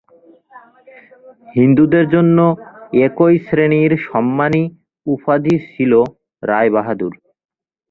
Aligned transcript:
হিন্দুদের 1.55 2.05
জন্য 2.09 2.37
একই 3.01 3.35
শ্রেণীর 3.45 3.91
সম্মানী-উপাধী 4.07 5.55
ছিলো 5.69 6.01
রায় 6.43 6.69
বাহাদুর। 6.69 7.13